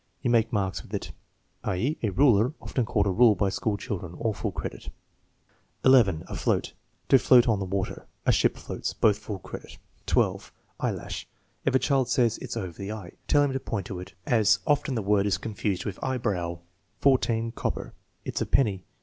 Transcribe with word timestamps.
"You 0.23 0.31
make 0.31 0.51
marks 0.51 0.81
with 0.81 0.95
it," 0.95 1.11
i.e., 1.63 1.95
a 2.01 2.09
ruler, 2.09 2.53
often 2.59 2.85
called 2.87 3.05
a 3.05 3.11
rule 3.11 3.35
by 3.35 3.49
school 3.49 3.77
children. 3.77 4.15
(All 4.15 4.33
full 4.33 4.51
credit.) 4.51 4.89
11. 5.85 6.23
Afloat. 6.25 6.73
"To 7.09 7.19
float 7.19 7.47
on 7.47 7.59
the 7.59 7.65
water." 7.67 8.07
"A 8.25 8.31
ship 8.31 8.57
floats." 8.57 8.93
(Both 8.93 9.19
full 9.19 9.37
credit.) 9.37 9.77
12. 10.07 10.51
Eyelash. 10.79 11.27
If 11.65 11.73
the 11.73 11.77
child 11.77 12.09
says, 12.09 12.39
"It's 12.39 12.57
over 12.57 12.73
the 12.75 12.91
eye," 12.91 13.11
tell 13.27 13.43
him 13.43 13.53
to 13.53 13.59
point 13.59 13.85
to 13.85 13.99
it, 13.99 14.13
as 14.25 14.57
often 14.65 14.95
the 14.95 15.03
word 15.03 15.27
is 15.27 15.37
confused 15.37 15.85
with 15.85 16.03
eyebrow. 16.03 16.57
14. 17.01 17.51
Copper, 17.51 17.93
"It's 18.25 18.41
a 18.41 18.47
penny." 18.47 18.85